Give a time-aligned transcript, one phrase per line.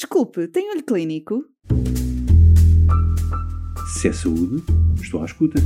[0.00, 1.44] Desculpe, tem olho clínico?
[3.96, 4.62] Se é saúde,
[5.02, 5.58] estou à escuta.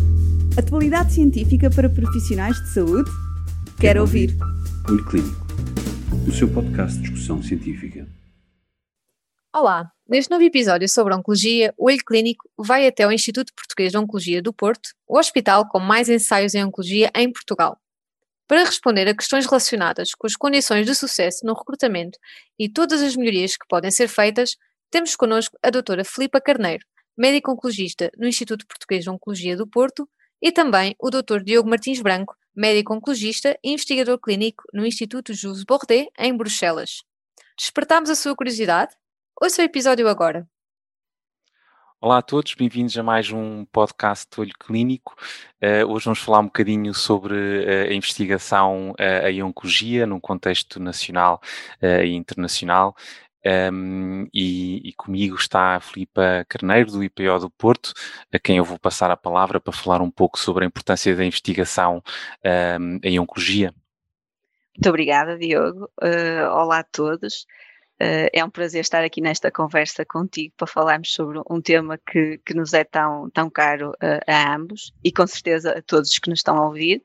[0.59, 3.11] Atualidade científica para profissionais de saúde?
[3.11, 4.31] Quero, Quero ouvir.
[4.31, 4.91] ouvir.
[4.91, 5.47] Olho Clínico,
[6.27, 8.09] o seu podcast de discussão científica.
[9.55, 13.99] Olá, neste novo episódio sobre Oncologia, o Olho Clínico vai até o Instituto Português de
[13.99, 17.77] Oncologia do Porto, o hospital com mais ensaios em Oncologia em Portugal.
[18.47, 22.19] Para responder a questões relacionadas com as condições de sucesso no recrutamento
[22.59, 24.57] e todas as melhorias que podem ser feitas,
[24.91, 26.85] temos connosco a doutora Filipa Carneiro,
[27.17, 30.09] médico oncologista no Instituto Português de Oncologia do Porto,
[30.41, 31.43] e também o Dr.
[31.45, 37.03] Diogo Martins Branco, médico oncologista e investigador clínico no Instituto Jules Bordet, em Bruxelas.
[37.57, 38.95] Despertamos a sua curiosidade?
[39.41, 40.47] Ouça o episódio agora.
[42.05, 45.15] Olá a todos, bem-vindos a mais um podcast de Olho Clínico.
[45.63, 50.81] Uh, hoje vamos falar um bocadinho sobre uh, a investigação uh, em oncologia num contexto
[50.81, 51.41] nacional
[51.81, 52.97] e internacional.
[53.73, 57.93] Um, e, e, comigo está a Filipa Carneiro, do IPO do Porto,
[58.33, 61.25] a quem eu vou passar a palavra para falar um pouco sobre a importância da
[61.25, 62.03] investigação
[62.81, 63.73] um, em oncologia.
[64.77, 65.89] Muito obrigada, Diogo.
[66.01, 67.47] olá a todos.
[68.03, 72.41] Uh, é um prazer estar aqui nesta conversa contigo para falarmos sobre um tema que,
[72.45, 76.19] que nos é tão, tão caro uh, a ambos e com certeza a todos os
[76.19, 77.01] que nos estão a ouvir.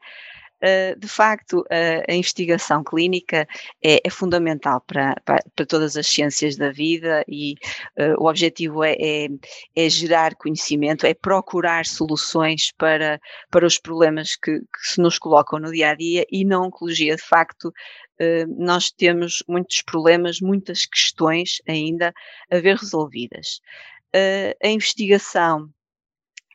[0.64, 3.48] Uh, de facto, a investigação clínica
[3.84, 7.56] é, é fundamental para, para, para, todas as ciências da vida e
[8.18, 9.28] o objetivo é, é,
[9.76, 13.20] é, gerar conhecimento, é procurar soluções para,
[13.52, 17.16] para os problemas que, que se nos colocam no dia a dia e na oncologia,
[17.16, 17.72] de facto,
[18.20, 22.14] eh, nós temos muitos problemas, muitas questões ainda
[22.52, 23.62] a ver resolvidas.
[24.14, 25.70] Eh, a investigação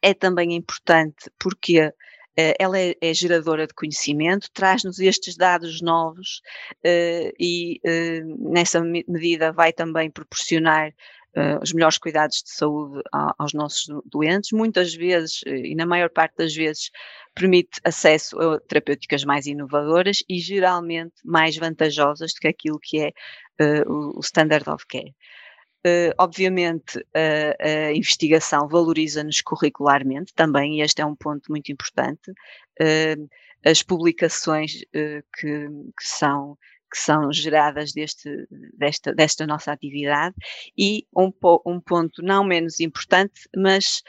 [0.03, 1.95] é também importante porque eh,
[2.37, 6.41] ela é, é, geradora de conhecimento, traz-nos estes dados novos
[7.39, 7.81] e,
[8.39, 10.93] nessa medida, vai também proporcionar
[11.63, 13.03] os melhores cuidados de saúde
[13.39, 16.91] aos nossos doentes, muitas vezes, eh, e na maior parte das vezes,
[17.35, 23.13] permite acesso a terapêuticas mais inovadoras e geralmente mais vantajosas do que aquilo que é
[23.61, 25.15] uh, o standard of care.
[25.85, 32.31] Uh, obviamente, a, investigação valoriza-nos curricularmente também, e este é um ponto muito importante.
[32.81, 33.29] Uh,
[33.65, 36.57] as publicações uh, que, que, são
[36.91, 38.29] que são geradas deste,
[38.77, 40.37] desta, desta nossa atividade
[40.77, 41.33] e um,
[41.67, 44.03] um ponto não menos importante, mas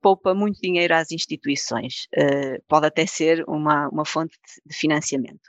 [0.00, 2.06] poupa muito dinheiro às instituições.
[2.68, 5.40] Pode até ser uma, uma fonte de, de financiamento.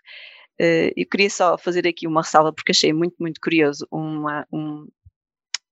[0.58, 4.88] Eu queria só fazer aqui uma ressalva porque achei muito, muito curioso uma, um,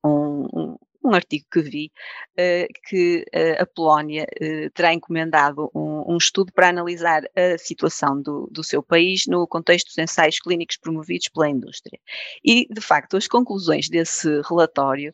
[0.05, 1.91] um, um artigo que vi,
[2.31, 8.19] uh, que uh, a Polónia uh, terá encomendado um, um, estudo para analisar a situação
[8.19, 11.99] do, do, seu país no contexto dos ensaios clínicos promovidos pela indústria.
[12.43, 15.13] E, de facto, as conclusões desse relatório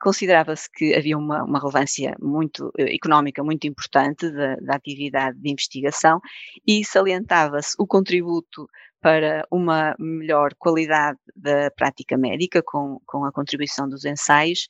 [0.00, 6.20] considerava-se que havia uma, uma relevância muito económica muito importante da, da atividade de investigação
[6.64, 8.68] e salientava-se o contributo
[9.04, 14.66] para uma melhor qualidade da prática médica com, com a contribuição dos ensaios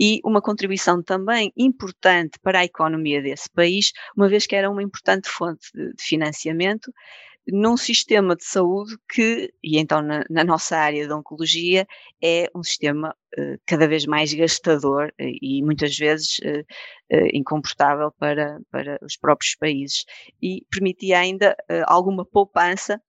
[0.00, 4.82] e uma contribuição também importante para a economia desse país, uma vez que era uma
[4.82, 6.92] importante fonte de, de financiamento
[7.46, 11.86] num sistema de saúde que, e então na, na nossa área de oncologia,
[12.20, 16.66] é um sistema uh, cada vez mais gastador uh, e muitas vezes uh,
[17.32, 20.04] incomportável para, para os próprios países.
[20.42, 21.56] E permitia ainda
[21.86, 23.00] alguma poupança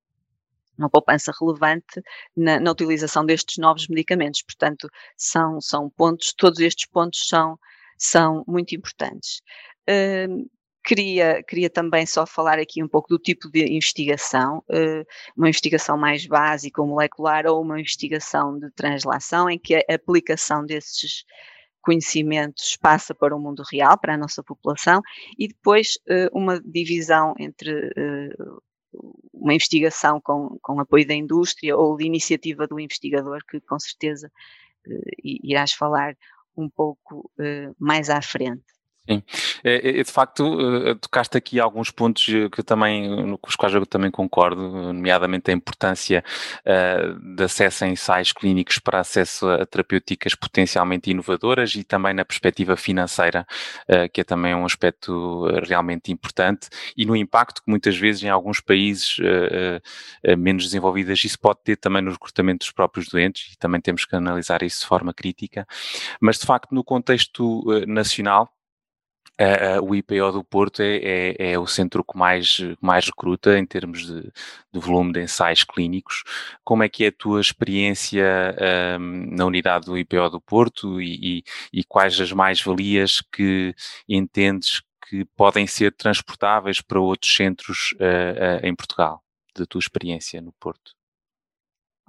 [0.80, 2.02] uma poupança relevante
[2.36, 4.42] na, na, utilização destes novos medicamentos.
[4.42, 7.60] Portanto, são, são pontos, todos estes pontos são,
[7.98, 9.42] são muito importantes.
[9.90, 10.50] Uh,
[10.84, 15.98] queria, queria também só falar aqui um pouco do tipo de investigação, uh, uma investigação
[15.98, 21.26] mais básica ou molecular ou uma investigação de translação em que a aplicação desses
[21.82, 25.02] conhecimentos passa para o mundo real, para a nossa população,
[25.38, 27.92] e depois uh, uma divisão entre
[29.40, 34.32] uma investigação com, com apoio da indústria ou de iniciativa do investigador, que com certeza
[34.88, 36.16] uh, irás falar
[36.56, 38.64] um pouco uh, mais à frente.
[39.08, 39.24] Sim,
[39.64, 40.44] é, é, de facto,
[40.88, 44.62] eh, tocaste aqui alguns pontos que também, com os quais eu também concordo,
[44.94, 46.24] nomeadamente a importância
[46.64, 52.24] uh, de acesso a ensaios clínicos para acesso a terapêuticas potencialmente inovadoras e também na
[52.24, 53.48] perspectiva financeira,
[54.14, 58.60] que é também um aspecto realmente importante, e no impacto que muitas vezes em alguns
[58.62, 59.18] países
[60.38, 64.16] menos desenvolvidos isso pode ter também no recrutamento dos próprios doentes, e também temos que
[64.16, 65.66] analisar isso de forma crítica,
[66.22, 68.50] mas de facto no contexto nacional,
[69.40, 73.66] Uh, o IPO do Porto é, é, é, o centro que mais, mais recruta em
[73.66, 76.24] termos de, de, volume de ensaios clínicos.
[76.62, 78.26] Como é que é a tua experiência
[79.00, 81.44] um, na unidade do IPO do Porto e, e,
[81.80, 83.74] e quais as mais-valias que
[84.10, 89.24] entendes que podem ser transportáveis para outros centros uh, em Portugal,
[89.56, 90.99] da tua experiência no Porto?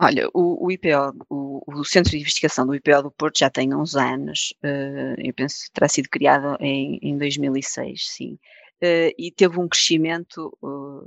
[0.03, 3.75] Olha, o, o IPO, o, o, Centro de Investigação do IPO do Porto já tem
[3.75, 8.39] uns anos, uh, eu penso que terá sido criado em, em 2006, sim,
[8.83, 11.07] uh, e teve um crescimento, uh,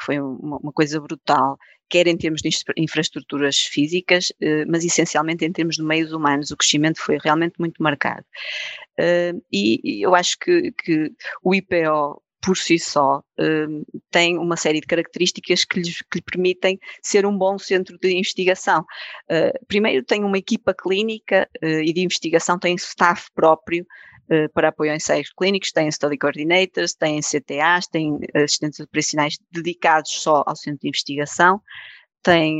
[0.00, 1.56] foi uma, uma, coisa brutal,
[1.88, 4.32] quer em termos de infraestruturas físicas,
[4.68, 8.24] mas essencialmente em termos de meios humanos, o crescimento foi realmente muito marcado.
[9.50, 11.10] E, eu acho que, que
[11.42, 16.22] o IPO por si só, um, tem uma série de características que, lhes, que lhe
[16.22, 18.84] permitem ser um bom centro de investigação.
[19.30, 23.84] Uh, primeiro, tem uma equipa clínica uh, e de investigação, tem staff próprio
[24.30, 30.12] uh, para apoio a ensaios clínicos, tem study coordinators, tem CTAs, tem assistentes operacionais dedicados
[30.12, 31.60] só ao centro de investigação
[32.20, 32.58] tem,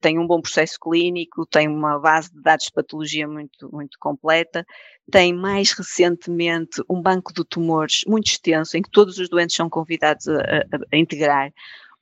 [0.00, 4.64] tem um bom processo clínico, tem uma base de dados de patologia muito, muito completa,
[5.12, 9.68] tem mais recentemente um banco de tumores muito extenso, em que todos os doentes são
[9.68, 11.52] convidados a, a, a integrar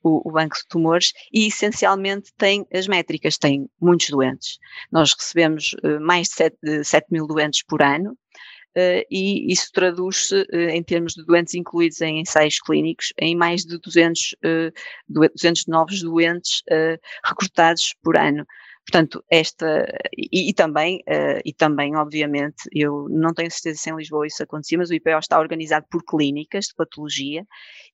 [0.01, 4.57] o, o, banco de tumores e essencialmente tem as métricas, tem muitos doentes.
[4.89, 8.17] Nós recebemos uh, mais de 7, de 7 mil doentes por ano,
[8.71, 13.65] Uh, e isso traduz-se uh, em termos de doentes incluídos em ensaios clínicos em mais
[13.65, 14.71] de 200, uh,
[15.09, 16.63] 200 novos doentes
[17.25, 18.45] recrutados por ano.
[18.85, 19.85] Portanto, esta,
[20.17, 24.41] e, e também, uh, e também, obviamente, eu não tenho certeza se em Lisboa isso
[24.41, 27.45] acontecia, mas o IPO está organizado por clínicas de patologia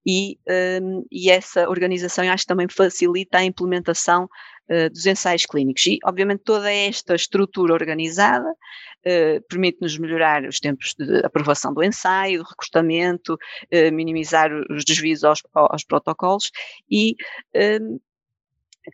[0.05, 0.39] e,
[0.81, 5.85] um, e essa organização acho que também facilita a implementação uh, dos ensaios clínicos.
[5.85, 12.43] E, obviamente, toda esta estrutura organizada uh, permite-nos melhorar os tempos de aprovação do ensaio,
[12.43, 13.37] de recrutamento,
[13.91, 16.49] minimizar os desvios aos, aos protocolos
[16.89, 17.15] e
[17.81, 17.99] um,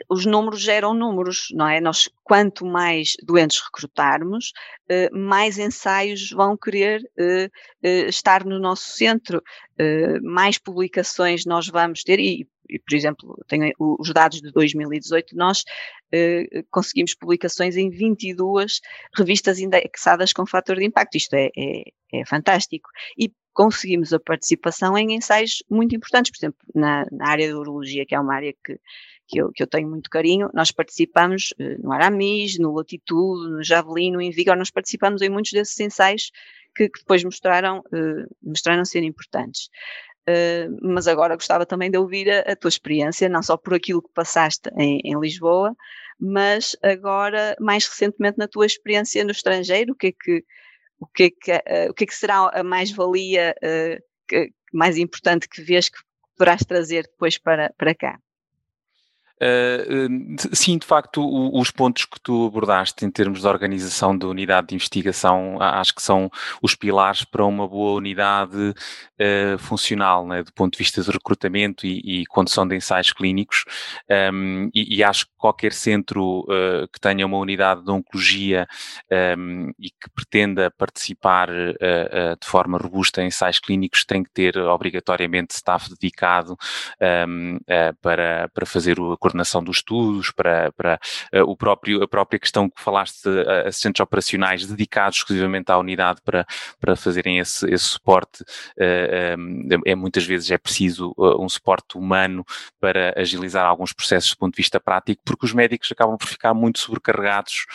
[0.10, 1.80] os números geram números, não é?
[1.80, 4.52] Nós, quanto mais doentes recrutarmos,
[4.90, 7.50] eh, mais ensaios vão querer eh,
[7.82, 9.42] eh, estar no nosso centro,
[10.22, 12.48] mais publicações nós vamos ter, e,
[12.86, 15.64] por exemplo, tenho os dados de 2018, nós
[16.70, 18.82] conseguimos publicações em 22
[19.18, 21.16] revistas indexadas com fator de impacto.
[21.16, 22.88] Isto é, é, é fantástico.
[23.18, 28.06] E conseguimos a participação em ensaios muito importantes, por exemplo, na, na área de urologia,
[28.06, 28.80] que é uma área que
[29.34, 33.64] que eu, que eu tenho muito carinho, nós participamos uh, no Aramis, no Latitude, no
[33.64, 36.32] Javelin, no Invigor, nós participamos em muitos desses ensaios
[36.76, 39.70] que, que depois mostraram, uh, mostraram ser importantes.
[40.30, 44.04] Uh, mas agora gostava também de ouvir a, a, tua experiência, não só por aquilo
[44.04, 45.76] que passaste em, em, Lisboa,
[46.20, 50.46] mas agora, mais recentemente, na tua experiência no estrangeiro, o que é que,
[51.00, 53.56] o que, é que, o que, é que será a mais-valia
[54.72, 55.98] mais importante que vês que
[56.38, 58.18] poderás trazer depois para, para cá?
[59.44, 61.22] Uh, sim, de facto,
[61.54, 66.02] os pontos que tu abordaste em termos de organização da unidade de investigação acho que
[66.02, 66.32] são
[66.62, 71.86] os pilares para uma boa unidade uh, funcional, né, do ponto de vista de recrutamento
[71.86, 73.66] e, e condução de ensaios clínicos.
[74.34, 78.66] Um, e, e, acho que qualquer centro uh, que tenha uma unidade de oncologia
[79.38, 85.54] um, e que pretenda participar de forma robusta em ensaios clínicos tem que ter obrigatoriamente
[85.54, 86.56] staff dedicado
[87.28, 87.58] um,
[88.02, 91.00] para, para fazer o coordenação dos estudos, para, para
[91.34, 96.22] uh, o próprio, a própria questão que falaste, uh, assistentes operacionais dedicados exclusivamente à unidade
[96.24, 96.46] para,
[96.80, 98.44] para fazerem esse, esse suporte,
[99.38, 102.46] um, é, muitas vezes é preciso um suporte humano
[102.80, 106.54] para agilizar alguns processos do ponto de vista prático, porque os médicos acabam por ficar
[106.54, 107.66] muito sobrecarregados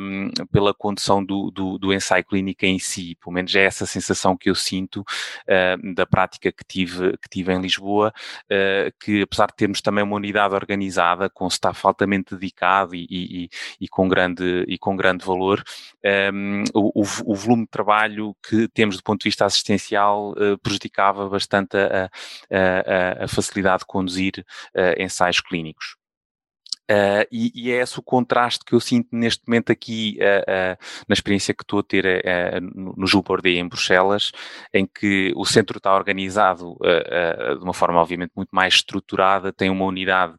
[0.00, 4.36] um, pela condução do, do, do, ensaio clínico em si, pelo menos é essa sensação
[4.36, 5.04] que eu sinto
[5.94, 8.12] da prática que tive, que tive em Lisboa,
[9.00, 13.48] que apesar de termos também uma unidade organizada, com staff altamente dedicado e, e,
[13.80, 15.62] e com, grande, e com grande valor,
[16.32, 21.28] um, o, o, volume de trabalho que temos do ponto de vista assistencial uh, prejudicava
[21.28, 22.10] bastante a,
[22.50, 25.97] a, a, facilidade de conduzir uh, ensaios clínicos.
[26.90, 30.84] Uh, e, e, é esse o contraste que eu sinto neste momento aqui uh, uh,
[31.06, 32.24] na experiência que estou a ter
[32.74, 33.06] no, no
[33.44, 34.32] em Bruxelas,
[34.72, 36.78] em que o centro está organizado
[37.58, 40.34] de uma forma obviamente muito mais estruturada, tem uma unidade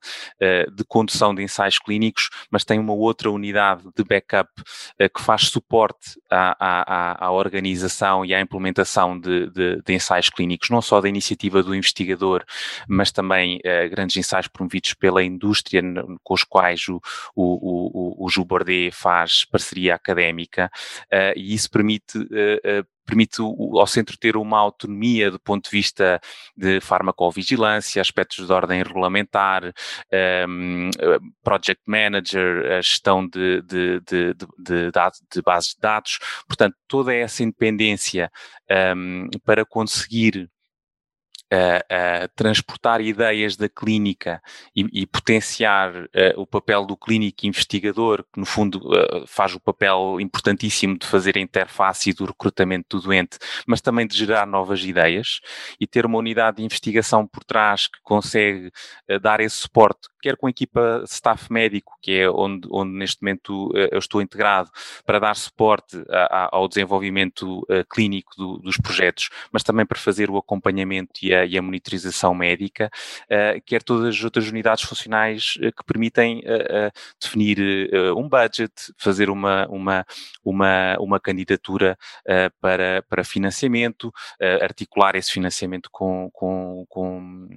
[0.74, 4.50] de condução de ensaios clínicos, mas tem uma outra unidade de backup
[4.98, 10.70] que faz suporte à, à, à, organização e à implementação de, de, de, ensaios clínicos,
[10.70, 12.44] não só da iniciativa do investigador,
[12.88, 13.60] mas também
[13.92, 15.82] grandes ensaios promovidos pela indústria
[16.24, 17.02] com os quais o,
[17.36, 20.72] o, o, o Bordet faz parceria académica
[21.12, 26.22] uh, e isso permite uh, permite ao centro ter uma autonomia do ponto de vista
[26.56, 29.74] de farmacovigilância, aspectos de ordem regulamentar,
[30.48, 30.92] um,
[31.44, 34.92] project manager, gestão de, de, de, de,
[35.34, 38.32] de bases de dados, portanto, toda essa independência
[38.96, 40.48] um, para conseguir
[41.52, 44.42] a, transportar ideias da clínica
[44.76, 49.60] e, e potenciar uh, o papel do clínico investigador, que no fundo uh, faz o
[49.60, 54.46] papel importantíssimo de fazer a interface e do recrutamento do doente, mas também de gerar
[54.46, 55.40] novas ideias
[55.80, 58.68] e ter uma unidade de investigação por trás que consegue
[59.10, 63.22] uh, dar esse suporte, quer com a equipa staff médico, que é onde, onde neste
[63.22, 64.70] momento eu estou integrado,
[65.06, 70.30] para dar suporte a, a, ao desenvolvimento clínico do, dos projetos, mas também para fazer
[70.30, 72.90] o acompanhamento e a e a monitorização médica,
[73.26, 76.92] uh, quer todas as outras unidades funcionais uh, que permitem uh,
[77.22, 77.60] definir
[78.16, 80.06] um budget, fazer uma, uma,
[80.44, 81.98] uma, uma candidatura
[82.62, 84.12] para, para financiamento,
[84.62, 87.48] articular esse financiamento com, com, com,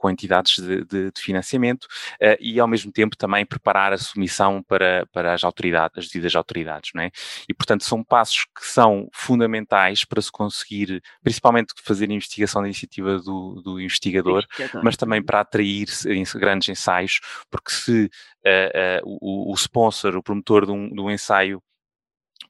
[0.00, 4.62] com entidades de, de, de financiamento uh, e, ao mesmo tempo, também preparar a submissão
[4.62, 7.10] para, para as autoridades, as devidas autoridades, não é?
[7.46, 13.18] E, portanto, são passos que são fundamentais para se conseguir, principalmente, fazer investigação da iniciativa
[13.18, 14.46] do, do investigador,
[14.82, 15.86] mas também para atrair
[16.34, 18.04] grandes ensaios, porque se
[18.46, 21.62] uh, uh, o, o sponsor, o promotor de um, de um ensaio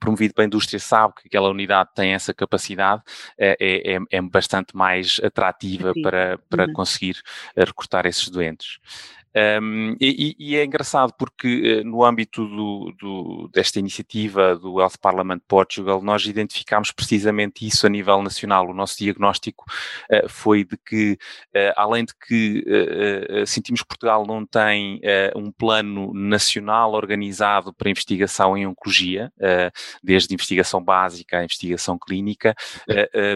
[0.01, 3.03] promovido pela indústria sabe que aquela unidade tem essa capacidade,
[3.39, 6.73] é, é, é, é bastante mais atrativa para, para uhum.
[6.73, 7.21] conseguir
[7.55, 8.79] eh, recrutar esses doentes.
[9.35, 14.99] Um, e, e, é engraçado porque uh, no âmbito do, do, desta iniciativa do Health
[15.01, 18.69] Parliament Portugal, nós identificámos precisamente isso a nível nacional.
[18.69, 19.65] O nosso diagnóstico
[20.11, 21.13] uh, foi de que,
[21.55, 22.65] uh, além de que
[23.47, 25.01] sentimos que Portugal não tem
[25.37, 29.33] um plano nacional organizado para investigação em oncologia,
[30.03, 32.55] desde investigação básica à investigação clínica,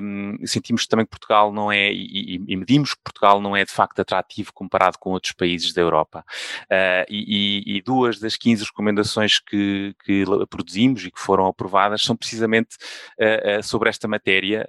[0.03, 3.73] um, sentimos também que Portugal não é, e, e medimos que Portugal não é de
[3.73, 6.25] facto atrativo comparado com outros países da Europa.
[6.65, 12.17] Uh, e, e, duas das 15 recomendações que, que, produzimos e que foram aprovadas são
[12.17, 12.77] precisamente
[13.19, 14.69] uh, uh, sobre esta matéria.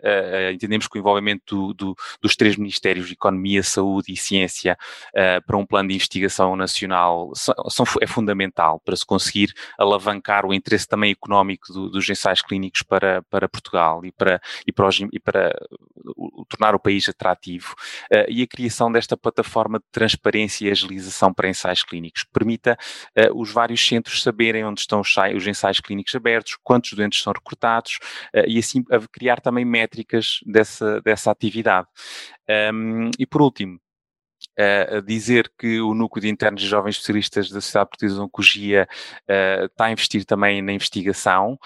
[0.54, 4.78] entendemos que o envolvimento do, do, dos três Ministérios de Economia, Saúde e Ciência
[5.46, 10.54] para um plano de investigação nacional são, são, é fundamental para se conseguir alavancar o
[10.54, 15.00] interesse também económico do, dos ensaios clínicos para, para Portugal e para, e para, os,
[15.00, 15.56] e para
[16.16, 17.76] o, tornar o país atrativo.
[18.28, 22.78] e a criação desta plataforma de transparência e agilização para ensaios clínicos, permita
[23.18, 27.34] uh, os vários centros saberem onde estão os, os, ensaios clínicos abertos, quantos doentes são
[27.34, 28.00] recrutados
[28.36, 31.88] uh, e assim criar também métricas dessa, dessa atividade.
[32.74, 33.80] Um, e por último,
[34.60, 38.88] uh, dizer que o Núcleo de Internos e Jovens Especialistas da Sociedade Portuguesa de Oncologia
[39.30, 41.60] uh, está a investir também na investigação,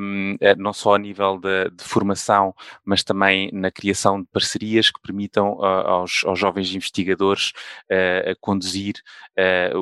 [0.00, 4.90] um, uh, não só a nível de, de, formação, mas também na criação de parcerias
[4.90, 7.52] que permitam aos, aos, jovens investigadores
[8.40, 8.94] conduzir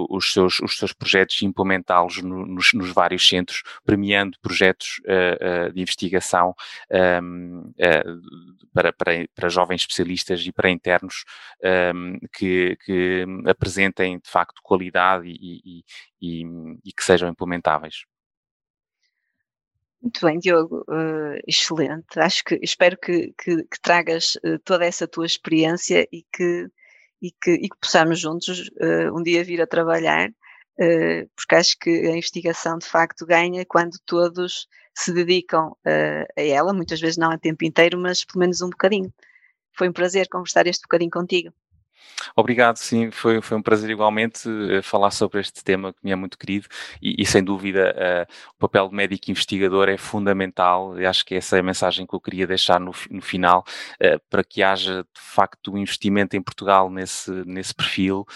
[0.08, 5.00] os, seus, os seus projetos e implementá-los no, nos, nos, vários centros, premiando projetos
[5.72, 6.54] de investigação
[7.22, 7.72] um,
[8.72, 11.24] para, para, para jovens especialistas e para internos
[11.94, 15.82] um, que, que apresentem de facto qualidade e,
[16.20, 16.44] e,
[16.84, 18.04] e, que sejam implementáveis.
[20.02, 22.18] Muito bem, Diogo, uh, excelente.
[22.18, 26.68] Acho que espero que, que, que tragas uh, toda essa tua experiência e que,
[27.20, 30.30] e que, e que possamos juntos uh, um dia vir a trabalhar,
[31.36, 36.98] porque acho que a investigação de facto ganha quando todos se dedicam a ela, muitas
[36.98, 39.12] vezes não a tempo inteiro, mas pelo menos um bocadinho.
[39.76, 41.52] Foi um prazer conversar este bocadinho contigo.
[42.36, 46.16] Obrigado, sim, foi, foi um prazer igualmente uh, falar sobre este tema que me é
[46.16, 46.68] muito querido
[47.00, 51.34] e, e sem dúvida uh, o papel do médico investigador é fundamental e acho que
[51.34, 53.64] essa é a mensagem que eu queria deixar no, no final
[54.02, 58.26] uh, para que haja de facto um investimento em Portugal nesse, nesse perfil,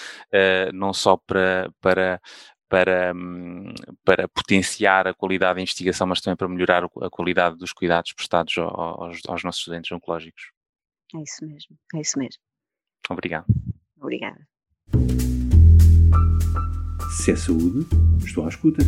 [0.73, 2.21] não só para, para
[2.69, 3.73] para, hum,
[4.05, 8.57] para potenciar a qualidade da investigação, mas também para melhorar a qualidade dos cuidados prestados
[8.59, 10.51] aos, aos nossos estudantes oncológicos.
[11.15, 12.41] É isso mesmo, é isso mesmo.
[13.11, 13.45] Obrigado.
[14.01, 14.39] Obrigada.
[17.11, 17.87] Se é saúde,
[18.25, 18.83] estou à escuta.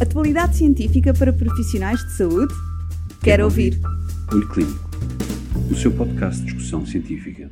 [0.00, 2.52] Atualidade científica para profissionais de saúde?
[2.54, 3.74] Quero, Quero ouvir.
[3.74, 3.98] ouvir.
[4.32, 4.90] Olho Clínico,
[5.70, 7.50] o seu podcast de discussão científica.